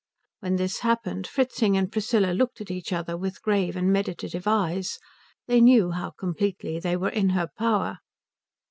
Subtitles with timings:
[0.39, 4.97] When this happened Fritzing and Priscilla looked at each other with grave and meditative eyes;
[5.45, 7.99] they knew how completely they were in her power.